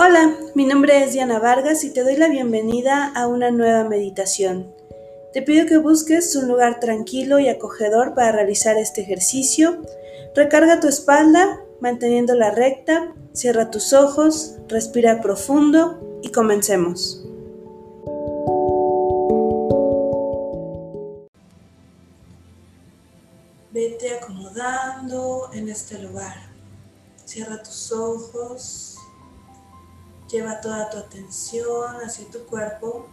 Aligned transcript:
Hola, 0.00 0.32
mi 0.54 0.64
nombre 0.64 1.02
es 1.02 1.12
Diana 1.12 1.40
Vargas 1.40 1.82
y 1.82 1.90
te 1.90 2.04
doy 2.04 2.14
la 2.14 2.28
bienvenida 2.28 3.12
a 3.16 3.26
una 3.26 3.50
nueva 3.50 3.82
meditación. 3.82 4.72
Te 5.32 5.42
pido 5.42 5.66
que 5.66 5.76
busques 5.78 6.36
un 6.36 6.46
lugar 6.46 6.78
tranquilo 6.78 7.40
y 7.40 7.48
acogedor 7.48 8.14
para 8.14 8.30
realizar 8.30 8.76
este 8.76 9.00
ejercicio. 9.00 9.82
Recarga 10.36 10.78
tu 10.78 10.86
espalda 10.86 11.60
manteniéndola 11.80 12.52
recta, 12.52 13.12
cierra 13.32 13.72
tus 13.72 13.92
ojos, 13.92 14.54
respira 14.68 15.20
profundo 15.20 16.20
y 16.22 16.30
comencemos. 16.30 17.26
Vete 23.72 24.14
acomodando 24.14 25.50
en 25.52 25.68
este 25.68 25.98
lugar. 25.98 26.36
Cierra 27.24 27.60
tus 27.60 27.90
ojos 27.90 28.97
Lleva 30.30 30.60
toda 30.60 30.90
tu 30.90 30.98
atención 30.98 31.96
hacia 32.04 32.30
tu 32.30 32.44
cuerpo 32.46 33.06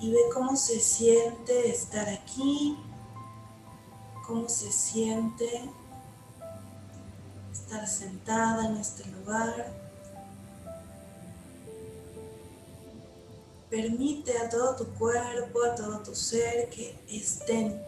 y 0.00 0.10
ve 0.10 0.18
cómo 0.34 0.56
se 0.56 0.80
siente 0.80 1.70
estar 1.70 2.08
aquí, 2.08 2.76
cómo 4.26 4.48
se 4.48 4.70
siente 4.70 5.70
estar 7.52 7.88
sentada 7.88 8.66
en 8.66 8.76
este 8.76 9.06
lugar. 9.06 9.72
Permite 13.70 14.36
a 14.36 14.50
todo 14.50 14.76
tu 14.76 14.86
cuerpo, 14.98 15.64
a 15.64 15.74
todo 15.74 16.00
tu 16.00 16.14
ser 16.14 16.68
que 16.68 16.98
estén 17.08 17.80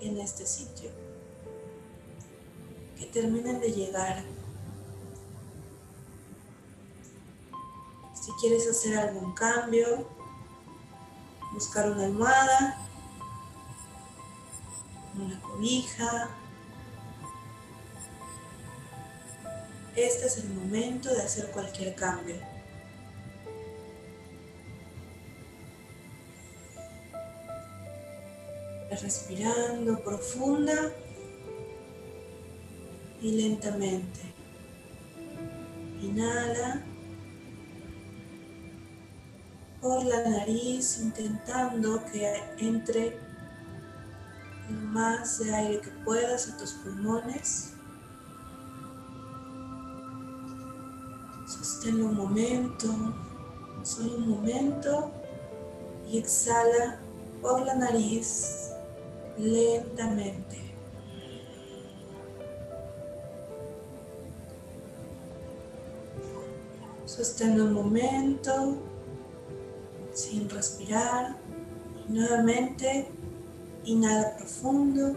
en 0.00 0.18
este 0.18 0.44
sitio, 0.44 0.90
que 2.98 3.06
terminen 3.06 3.60
de 3.60 3.70
llegar 3.72 4.22
Si 8.26 8.32
quieres 8.40 8.68
hacer 8.68 8.98
algún 8.98 9.32
cambio, 9.34 10.04
buscar 11.52 11.88
una 11.88 12.06
almohada, 12.06 12.76
una 15.14 15.40
cobija. 15.40 16.30
Este 19.94 20.26
es 20.26 20.38
el 20.38 20.48
momento 20.54 21.14
de 21.14 21.22
hacer 21.22 21.52
cualquier 21.52 21.94
cambio. 21.94 22.34
Respirando 28.90 30.02
profunda 30.02 30.92
y 33.22 33.30
lentamente. 33.40 34.20
Inhala 36.02 36.84
por 39.86 40.04
la 40.04 40.28
nariz 40.28 40.98
intentando 40.98 42.04
que 42.06 42.42
entre 42.58 43.20
más 44.68 45.38
de 45.38 45.54
aire 45.54 45.80
que 45.80 45.90
puedas 46.04 46.48
a 46.48 46.56
tus 46.56 46.72
pulmones. 46.72 47.72
Sosténlo 51.46 52.06
un 52.06 52.16
momento, 52.16 52.88
solo 53.84 54.16
un 54.16 54.28
momento 54.28 55.12
y 56.10 56.18
exhala 56.18 56.98
por 57.40 57.64
la 57.64 57.76
nariz 57.76 58.72
lentamente. 59.38 60.74
Sosténlo 67.04 67.66
un 67.66 67.72
momento 67.72 68.85
sin 70.16 70.48
respirar. 70.48 71.36
Y 72.08 72.12
nuevamente, 72.12 73.08
inhala 73.84 74.36
profundo. 74.36 75.16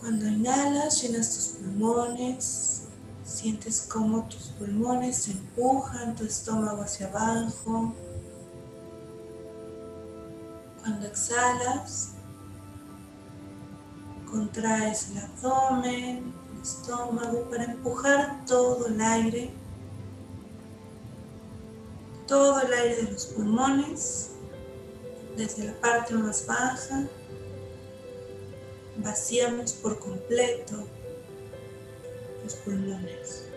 Cuando 0.00 0.26
inhalas, 0.28 1.02
llenas 1.02 1.34
tus 1.34 1.46
pulmones, 1.58 2.82
sientes 3.24 3.82
como 3.82 4.28
tus 4.28 4.48
pulmones 4.58 5.28
empujan 5.28 6.14
tu 6.14 6.24
estómago 6.24 6.82
hacia 6.82 7.08
abajo. 7.08 7.94
Cuando 10.80 11.06
exhalas, 11.06 12.12
contraes 14.30 15.10
el 15.10 15.18
abdomen, 15.18 16.34
estómago 16.62 17.48
para 17.50 17.64
empujar 17.64 18.27
todo 18.48 18.86
el 18.86 19.00
aire, 19.00 19.50
todo 22.26 22.60
el 22.62 22.72
aire 22.72 22.96
de 23.04 23.12
los 23.12 23.26
pulmones, 23.26 24.30
desde 25.36 25.64
la 25.66 25.74
parte 25.80 26.14
más 26.14 26.46
baja, 26.46 27.06
vaciamos 28.96 29.72
por 29.74 29.98
completo 29.98 30.76
los 32.42 32.54
pulmones. 32.54 33.47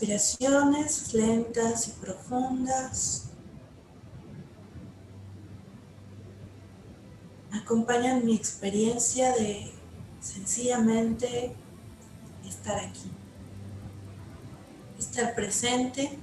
Respiraciones 0.00 1.12
lentas 1.12 1.88
y 1.88 1.90
profundas 1.92 3.24
acompañan 7.52 8.24
mi 8.24 8.34
experiencia 8.34 9.34
de 9.34 9.70
sencillamente 10.20 11.54
estar 12.48 12.78
aquí, 12.78 13.12
estar 14.98 15.34
presente. 15.34 16.18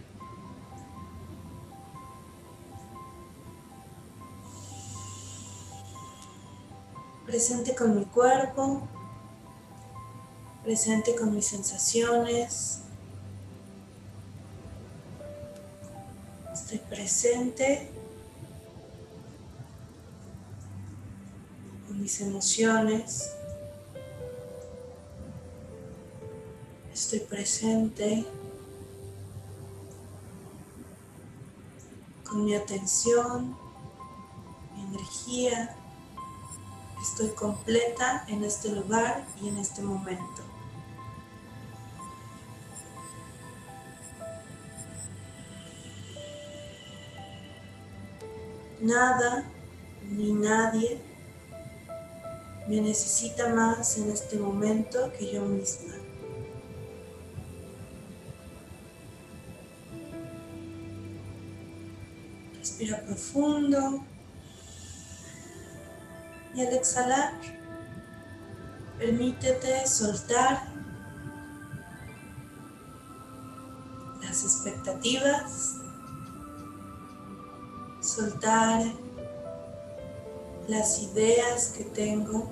Presente 7.27 7.75
con 7.75 7.95
mi 7.95 8.05
cuerpo, 8.05 8.87
presente 10.63 11.15
con 11.15 11.35
mis 11.35 11.45
sensaciones, 11.45 12.86
presente 16.97 17.87
con 21.85 22.01
mis 22.01 22.19
emociones, 22.21 23.35
estoy 26.91 27.19
presente 27.19 28.25
con 32.27 32.45
mi 32.45 32.55
atención, 32.55 33.55
mi 34.75 34.81
energía, 34.81 35.77
estoy 36.99 37.29
completa 37.29 38.25
en 38.27 38.43
este 38.43 38.69
lugar 38.69 39.23
y 39.39 39.49
en 39.49 39.57
este 39.59 39.83
momento. 39.83 40.56
Nada 48.87 49.43
ni 50.11 50.31
nadie 50.31 51.01
me 52.69 52.79
necesita 52.79 53.49
más 53.49 53.97
en 53.97 54.11
este 54.11 54.37
momento 54.37 55.11
que 55.11 55.33
yo 55.33 55.41
misma. 55.41 55.93
Respira 62.57 63.01
profundo 63.01 64.05
y 66.55 66.61
al 66.61 66.73
exhalar 66.73 67.33
permítete 68.97 69.85
soltar 69.85 70.63
las 74.21 74.43
expectativas 74.45 75.86
soltar 78.17 78.81
las 80.67 81.03
ideas 81.03 81.73
que 81.77 81.83
tengo. 81.83 82.51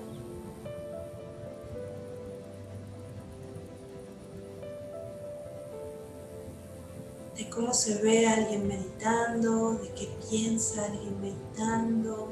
de 7.36 7.50
cómo 7.50 7.74
se 7.74 8.02
ve 8.02 8.26
alguien 8.26 8.66
meditando, 8.66 9.74
de 9.74 9.90
qué 9.90 10.10
piensa 10.30 10.86
alguien 10.86 11.20
meditando, 11.20 12.30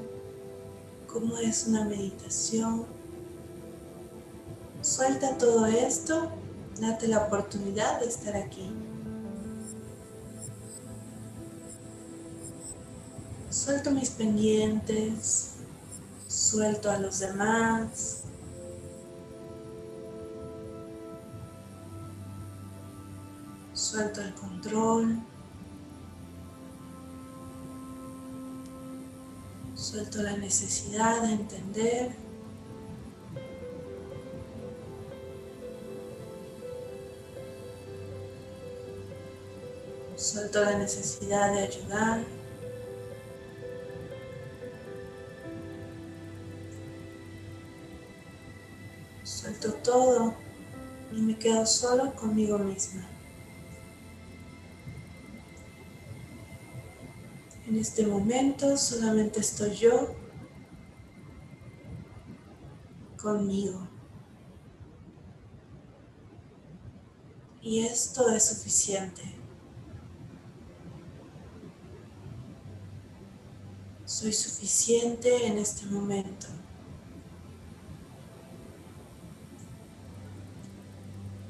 cómo 1.12 1.38
es 1.40 1.68
una 1.68 1.84
meditación. 1.84 2.86
Suelta 4.82 5.38
todo 5.38 5.66
esto, 5.66 6.32
date 6.80 7.10
la 7.10 7.26
oportunidad 7.26 8.00
de 8.00 8.06
estar 8.06 8.34
aquí. 8.38 8.72
Suelto 13.54 13.92
mis 13.92 14.10
pendientes, 14.10 15.58
suelto 16.28 16.90
a 16.90 16.98
los 16.98 17.20
demás. 17.20 18.24
Suelto 23.76 24.22
el 24.22 24.34
control. 24.34 25.20
Suelto 29.76 30.24
la 30.24 30.36
necesidad 30.36 31.22
de 31.22 31.34
entender. 31.34 32.16
Suelto 40.16 40.60
la 40.60 40.80
necesidad 40.80 41.54
de 41.54 41.60
ayudar. 41.60 42.43
Todo 49.94 50.34
y 51.12 51.22
me 51.22 51.38
quedo 51.38 51.68
solo 51.68 52.16
conmigo 52.16 52.58
misma. 52.58 53.08
En 57.68 57.78
este 57.78 58.06
momento 58.08 58.76
solamente 58.76 59.40
estoy 59.40 59.76
yo 59.76 60.16
conmigo. 63.22 63.88
Y 67.62 67.86
esto 67.86 68.30
es 68.30 68.46
suficiente. 68.46 69.22
Soy 74.06 74.34
suficiente 74.34 75.46
en 75.46 75.60
este 75.60 75.86
momento. 75.86 76.63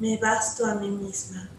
Me 0.04 0.18
basto 0.18 0.66
a 0.66 0.76
mí 0.76 0.90
misma. 0.90 1.50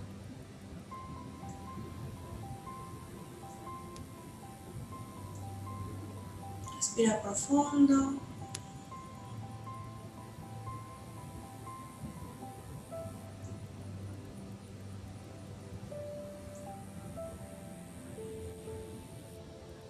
Respira 6.76 7.23
profundo. 7.23 8.20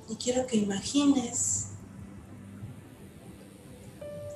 Y 0.09 0.15
quiero 0.15 0.47
que 0.47 0.59
imagines 0.59 1.71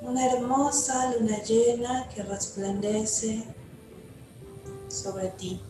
una 0.01 0.27
hermosa 0.27 1.15
luna 1.15 1.41
llena 1.45 2.09
que 2.09 2.25
resplandece 2.25 3.58
sobre 5.09 5.29
ti. 5.39 5.61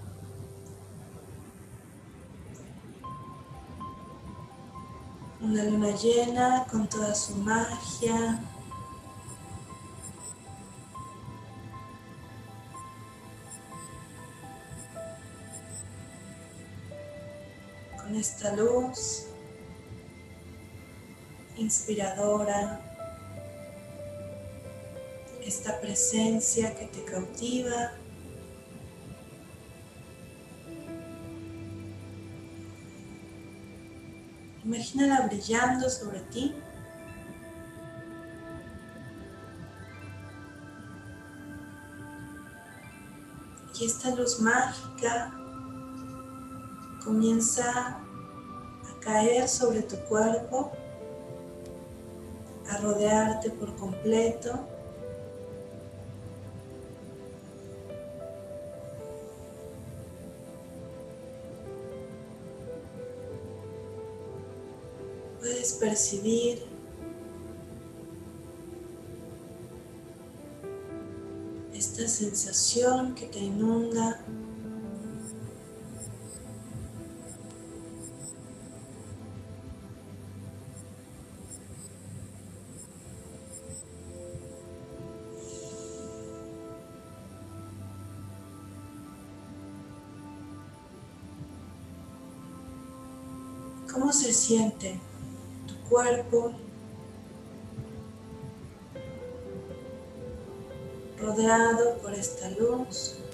Una 5.41 5.63
luna 5.63 5.91
llena 5.95 6.67
con 6.69 6.89
toda 6.89 7.15
su 7.15 7.37
magia. 7.37 8.43
Con 17.97 18.17
esta 18.17 18.57
luz 18.57 19.27
inspiradora, 21.57 22.81
esta 25.45 25.81
presencia 25.81 26.75
que 26.75 26.87
te 26.87 27.05
cautiva. 27.05 27.93
Imagínala 34.69 35.27
brillando 35.27 35.89
sobre 35.89 36.21
ti. 36.31 36.55
Y 43.81 43.85
esta 43.87 44.15
luz 44.15 44.39
mágica 44.41 45.33
comienza 47.03 47.97
a 47.97 49.01
caer 49.01 49.49
sobre 49.49 49.81
tu 49.85 49.97
cuerpo, 50.05 50.71
a 52.69 52.77
rodearte 52.77 53.49
por 53.49 53.75
completo. 53.77 54.69
Puedes 65.49 65.73
percibir 65.75 66.63
esta 71.73 72.07
sensación 72.07 73.15
que 73.15 73.27
te 73.27 73.39
inunda. 73.39 74.21
¿Cómo 93.91 94.13
se 94.13 94.35
siente 94.35 95.08
rodeado 101.21 101.99
por 102.01 102.15
esta 102.15 102.49
luz. 102.51 103.28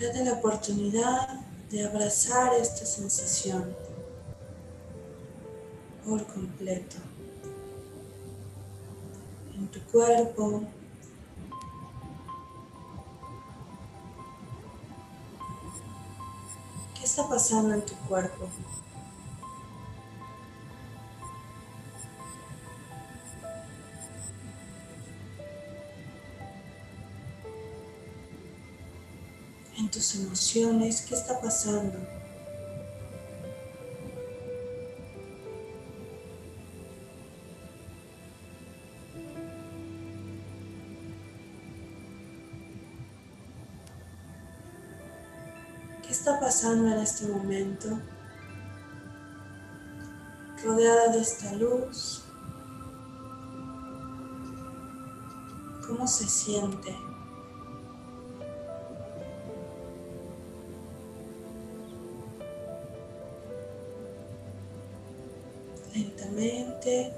Date 0.00 0.24
la 0.24 0.34
oportunidad 0.34 1.40
de 1.70 1.84
abrazar 1.84 2.54
esta 2.54 2.86
sensación 2.86 3.74
por 6.06 6.24
completo 6.26 6.96
en 9.56 9.66
tu 9.68 9.80
cuerpo, 9.90 10.62
¿Qué 16.94 17.04
está 17.04 17.28
pasando 17.28 17.74
en 17.74 17.82
tu 17.84 17.94
cuerpo? 18.08 18.48
Emociones, 30.14 31.02
¿qué 31.02 31.14
está 31.14 31.40
pasando? 31.40 31.98
¿Qué 46.02 46.10
está 46.10 46.38
pasando 46.40 46.88
en 46.88 47.00
este 47.00 47.26
momento? 47.26 47.88
Rodeada 50.64 51.12
de 51.12 51.20
esta 51.20 51.52
luz, 51.54 52.24
¿cómo 55.86 56.06
se 56.06 56.28
siente? 56.28 57.07
Lentamente 66.38 67.12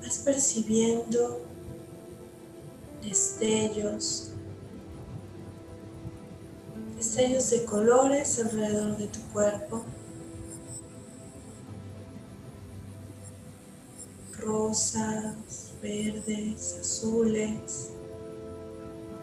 vas 0.00 0.18
percibiendo 0.18 1.40
destellos, 3.02 4.30
destellos 6.96 7.50
de 7.50 7.64
colores 7.64 8.38
alrededor 8.38 8.96
de 8.96 9.08
tu 9.08 9.20
cuerpo, 9.32 9.82
rosas, 14.38 15.72
verdes, 15.82 16.78
azules, 16.80 17.90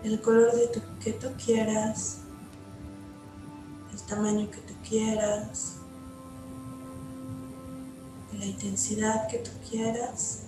el 0.06 0.22
color 0.22 0.54
de 0.54 0.68
tu, 0.68 0.82
que 1.04 1.14
tú 1.14 1.28
quieras, 1.44 2.20
el 3.92 4.02
tamaño 4.04 4.50
que 4.52 4.60
tú 4.60 4.74
quieras, 4.88 5.78
la 8.38 8.46
intensidad 8.46 9.28
que 9.28 9.40
tú 9.40 9.52
quieras. 9.70 10.42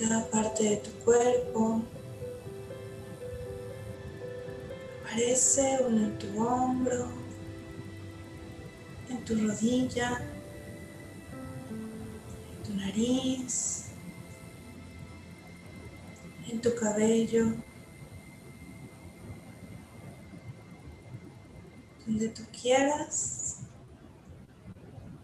cada 0.00 0.24
parte 0.30 0.64
de 0.64 0.76
tu 0.78 0.90
cuerpo. 1.04 1.82
Aparece 5.04 5.78
uno 5.86 6.06
en 6.06 6.18
tu 6.18 6.42
hombro, 6.42 7.06
en 9.10 9.24
tu 9.24 9.34
rodilla, 9.34 10.22
en 10.34 10.39
nariz, 12.90 13.84
en 16.48 16.60
tu 16.60 16.74
cabello, 16.74 17.54
donde 22.06 22.28
tú 22.28 22.42
quieras. 22.60 23.60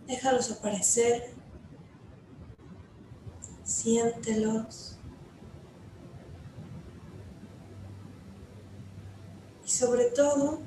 Déjalos 0.06 0.52
aparecer 0.52 1.34
siéntelos. 3.64 4.96
Y 9.64 9.68
sobre 9.68 10.04
todo, 10.10 10.60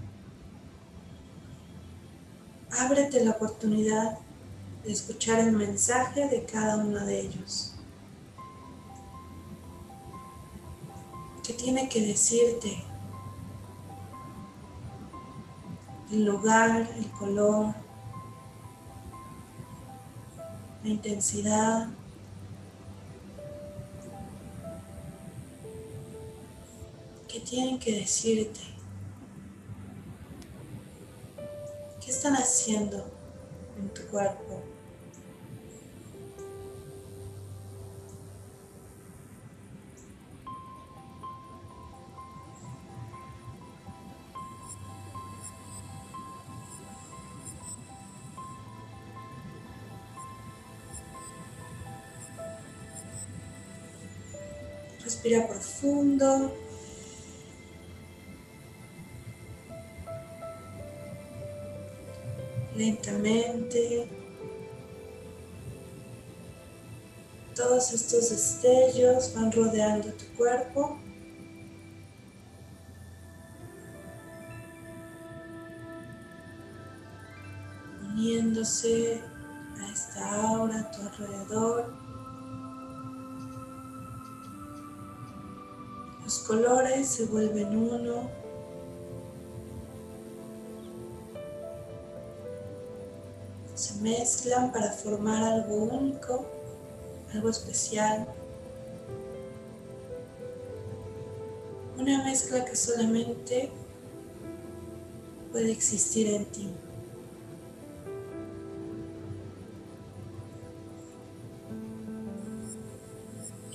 ábrete 2.69 3.23
la 3.23 3.31
oportunidad 3.31 4.19
escuchar 4.91 5.39
el 5.39 5.51
mensaje 5.51 6.27
de 6.27 6.45
cada 6.45 6.77
uno 6.77 7.05
de 7.05 7.21
ellos. 7.21 7.75
¿Qué 11.43 11.53
tiene 11.53 11.89
que 11.89 12.01
decirte? 12.05 12.83
El 16.11 16.25
lugar, 16.25 16.89
el 16.97 17.09
color, 17.11 17.73
la 20.83 20.89
intensidad, 20.89 21.87
¿Qué 27.29 27.39
tienen 27.39 27.77
que 27.77 27.91
decirte? 27.91 28.59
¿Qué 32.03 32.09
están 32.09 32.33
haciendo 32.33 33.05
en 33.77 33.87
tu 33.89 34.01
cuerpo? 34.07 34.63
Profundo. 55.37 56.51
lentamente. 62.79 64.09
Todos 67.55 67.91
estos 67.93 68.29
destellos 68.29 69.33
van 69.35 69.51
rodeando 69.51 70.11
tu 70.13 70.25
cuerpo. 70.37 70.97
uniéndose 78.13 79.21
a 79.79 79.91
esta 79.93 80.41
aura 80.41 80.79
a 80.79 80.91
tu 80.91 81.01
alrededor. 81.01 82.08
Colores 86.49 87.07
se 87.07 87.25
vuelven 87.25 87.77
uno 87.77 88.27
se 93.75 93.93
mezclan 94.01 94.71
para 94.71 94.91
formar 94.91 95.43
algo 95.43 95.75
único, 95.75 96.43
algo 97.35 97.49
especial. 97.49 98.27
Una 101.99 102.23
mezcla 102.23 102.65
que 102.65 102.75
solamente 102.75 103.69
puede 105.51 105.71
existir 105.71 106.33
en 106.33 106.45
ti. 106.45 106.67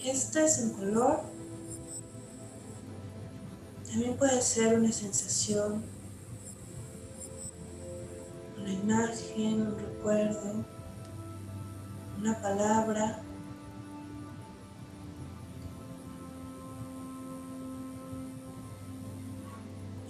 Este 0.04 0.44
es 0.44 0.58
un 0.58 0.70
color. 0.70 1.33
También 3.94 4.16
puede 4.16 4.42
ser 4.42 4.76
una 4.76 4.90
sensación 4.90 5.84
una 8.58 8.72
imagen, 8.72 9.68
un 9.68 9.78
recuerdo, 9.78 10.64
una 12.18 12.42
palabra. 12.42 13.22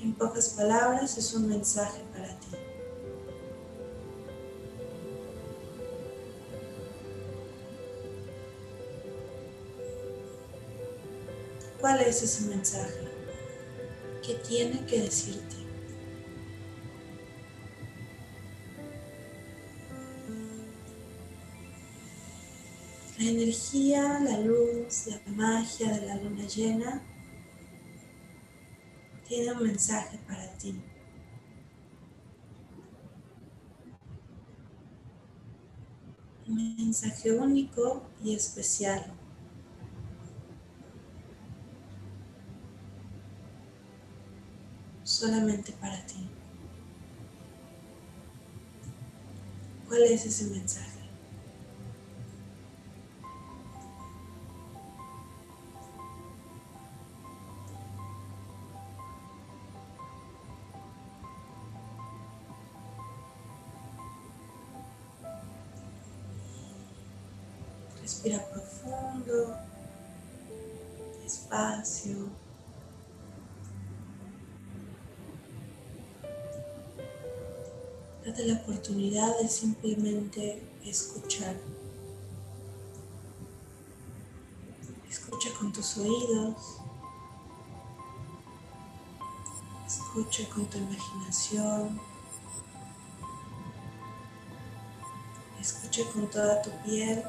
En 0.00 0.14
pocas 0.14 0.48
palabras 0.48 1.18
es 1.18 1.34
un 1.34 1.46
mensaje 1.46 2.02
para 2.14 2.28
ti. 2.40 2.56
¿Cuál 11.78 12.00
es 12.00 12.22
ese 12.22 12.48
mensaje? 12.48 13.13
que 14.24 14.34
tiene 14.34 14.84
que 14.86 15.00
decirte. 15.02 15.56
La 23.18 23.30
energía, 23.30 24.20
la 24.20 24.40
luz, 24.40 25.06
la 25.06 25.32
magia 25.32 25.92
de 25.92 26.06
la 26.06 26.16
luna 26.16 26.46
llena 26.46 27.02
tiene 29.28 29.52
un 29.52 29.62
mensaje 29.62 30.18
para 30.26 30.50
ti. 30.58 30.82
Un 36.46 36.76
mensaje 36.76 37.32
único 37.32 38.02
y 38.22 38.34
especial. 38.34 39.23
Solamente 45.04 45.72
para 45.72 46.04
ti. 46.06 46.26
¿Cuál 49.86 50.02
es 50.04 50.24
ese 50.24 50.46
mensaje? 50.46 50.90
Respira 68.00 68.42
profundo, 68.50 69.54
despacio. 71.22 72.13
La 78.44 78.56
oportunidad 78.56 79.38
de 79.38 79.48
simplemente 79.48 80.62
escuchar. 80.84 81.56
Escucha 85.08 85.48
con 85.58 85.72
tus 85.72 85.96
oídos. 85.96 86.76
Escucha 89.86 90.46
con 90.50 90.66
tu 90.66 90.76
imaginación. 90.76 91.98
Escucha 95.58 96.02
con 96.12 96.28
toda 96.28 96.60
tu 96.60 96.70
piel. 96.84 97.24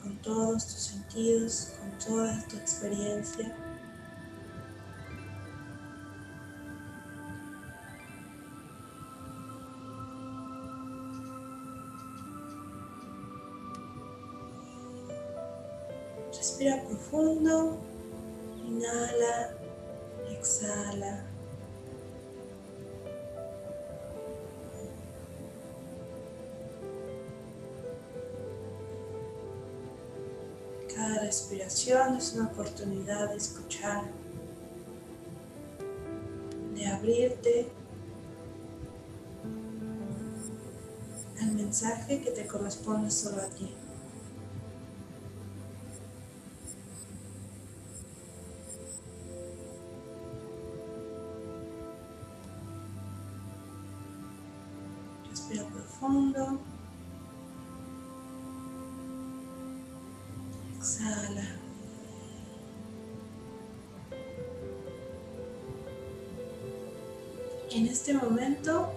Con 0.00 0.16
todos 0.22 0.66
tus 0.66 0.82
sentidos, 0.82 1.72
con 1.78 1.96
toda 1.98 2.42
tu 2.48 2.56
experiencia. 2.56 3.56
Respira 16.36 16.82
profundo, 16.88 17.78
inhala, 18.66 19.56
exhala. 20.28 21.31
Cada 31.12 31.26
respiración 31.26 32.16
es 32.16 32.32
una 32.32 32.46
oportunidad 32.46 33.28
de 33.28 33.36
escuchar, 33.36 34.02
de 36.74 36.86
abrirte 36.86 37.68
al 41.38 41.52
mensaje 41.52 42.22
que 42.22 42.30
te 42.30 42.46
corresponde 42.46 43.10
solo 43.10 43.42
a 43.42 43.46
ti. 43.46 43.74
Respira 55.28 55.66
profundo. 55.66 56.71
En 67.74 67.86
este 67.86 68.12
momento 68.12 68.92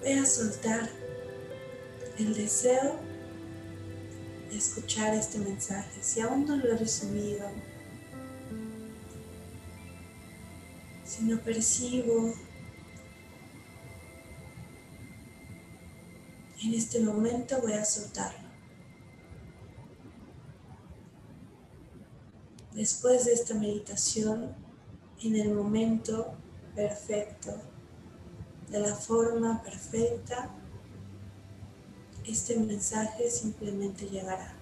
voy 0.00 0.12
a 0.12 0.26
soltar 0.26 0.90
el 2.18 2.34
deseo 2.34 2.96
de 4.50 4.56
escuchar 4.58 5.14
este 5.14 5.38
mensaje. 5.38 6.02
Si 6.02 6.20
aún 6.20 6.46
no 6.46 6.56
lo 6.56 6.72
he 6.72 6.76
recibido, 6.76 7.48
si 11.04 11.24
no 11.24 11.38
percibo 11.40 12.34
en 16.62 16.74
este 16.74 17.00
momento 17.00 17.60
voy 17.60 17.72
a 17.72 17.84
soltarlo. 17.84 18.46
Después 22.72 23.24
de 23.24 23.32
esta 23.32 23.54
meditación, 23.54 24.54
en 25.22 25.36
el 25.36 25.54
momento 25.54 26.34
perfecto, 26.74 27.54
de 28.70 28.80
la 28.80 28.94
forma 28.94 29.62
perfecta, 29.62 30.50
este 32.26 32.58
mensaje 32.58 33.30
simplemente 33.30 34.06
llegará. 34.08 34.54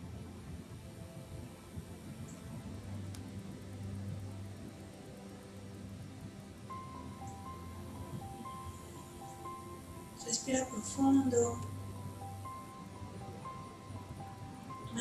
Respira 10.24 10.66
profundo. 10.68 11.73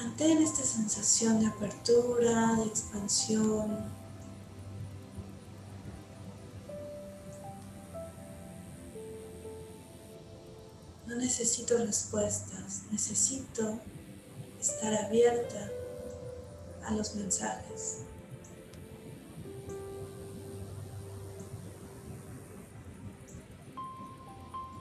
Mantén 0.04 0.44
esta 0.44 0.64
sensación 0.64 1.40
de 1.40 1.48
apertura, 1.48 2.56
de 2.58 2.66
expansión. 2.66 3.90
No 11.08 11.16
necesito 11.16 11.78
respuestas, 11.78 12.82
necesito 12.92 13.80
estar 14.60 14.94
abierta 15.06 15.72
a 16.84 16.92
los 16.92 17.16
mensajes. 17.16 18.00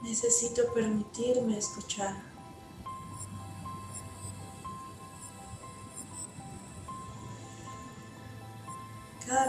Necesito 0.03 0.73
permitirme 0.73 1.57
escuchar. 1.57 2.32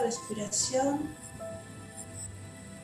Respiración 0.04 1.14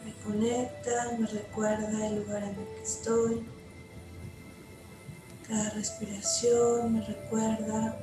me 0.04 0.12
conecta, 0.24 1.16
me 1.18 1.26
recuerda 1.26 2.06
el 2.06 2.22
lugar 2.22 2.42
en 2.42 2.48
el 2.50 2.66
que 2.66 2.82
estoy. 2.82 3.46
Cada 5.46 5.70
respiración 5.70 6.94
me 6.94 7.04
recuerda 7.04 7.96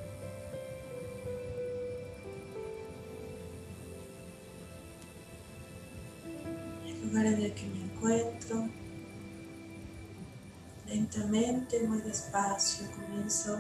el 6.86 7.08
lugar 7.08 7.26
en 7.26 7.42
el 7.42 7.54
que 7.56 7.66
me 7.66 7.84
encuentro. 7.86 8.70
Lentamente, 10.86 11.82
muy 11.88 12.02
despacio, 12.02 12.88
comienzo 12.92 13.60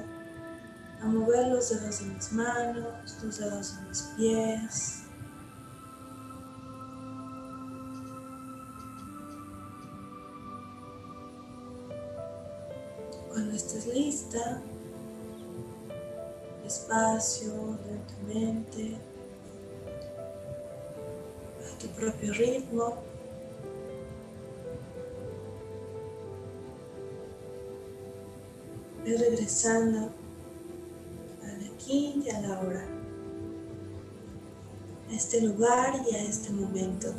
a 1.02 1.06
mover 1.06 1.48
los 1.48 1.70
dedos 1.70 2.00
de 2.00 2.14
mis 2.14 2.32
manos, 2.32 3.18
los 3.24 3.38
dedos 3.40 3.76
de 3.76 3.90
mis 3.90 4.02
pies. 4.16 5.07
Lista, 14.28 14.62
despacio, 16.64 17.78
lentamente, 17.86 18.98
a 21.60 21.80
tu 21.80 21.88
propio 21.90 22.34
ritmo, 22.34 23.08
Ve 29.06 29.16
regresando 29.18 30.10
al 31.42 31.74
aquí 31.74 32.22
y 32.26 32.30
a 32.30 32.42
la 32.42 32.60
hora, 32.60 32.86
a 35.10 35.14
este 35.14 35.40
lugar 35.40 36.02
y 36.12 36.14
a 36.14 36.24
este 36.24 36.50
momento. 36.50 37.14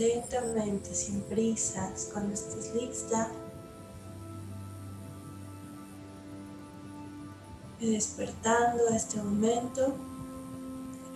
Lentamente, 0.00 0.94
sin 0.94 1.20
prisas, 1.22 2.08
cuando 2.12 2.32
estés 2.32 2.74
lista. 2.74 3.28
Y 7.78 7.92
despertando 7.92 8.88
a 8.90 8.96
este 8.96 9.22
momento. 9.22 9.94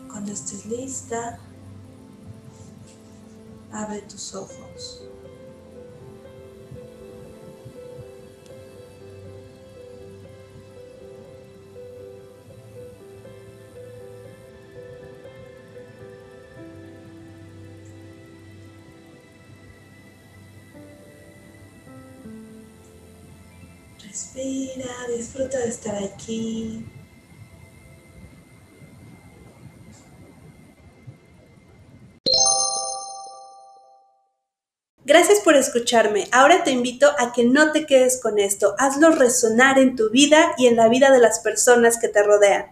Cuando 0.09 0.33
estés 0.33 0.67
lista, 0.67 1.41
abre 3.73 4.03
tus 4.03 4.35
ojos. 4.35 5.03
Disfruta 25.35 25.59
de 25.59 25.69
estar 25.69 25.97
aquí. 25.97 26.85
Gracias 35.05 35.41
por 35.41 35.57
escucharme. 35.57 36.29
Ahora 36.31 36.63
te 36.63 36.71
invito 36.71 37.11
a 37.19 37.33
que 37.33 37.45
no 37.45 37.73
te 37.73 37.85
quedes 37.85 38.21
con 38.23 38.39
esto. 38.39 38.75
Hazlo 38.79 39.11
resonar 39.11 39.79
en 39.79 39.97
tu 39.97 40.09
vida 40.11 40.55
y 40.57 40.67
en 40.67 40.77
la 40.77 40.89
vida 40.89 41.11
de 41.11 41.19
las 41.19 41.41
personas 41.41 41.99
que 41.99 42.09
te 42.09 42.23
rodean. 42.23 42.63